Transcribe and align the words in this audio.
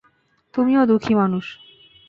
তুমিও 0.53 0.81
দুঃখী 0.85 1.13
মানুষ। 1.15 1.45